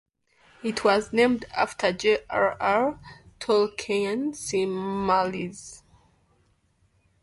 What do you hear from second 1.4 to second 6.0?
after J. R. R. Tolkien's Silmarils.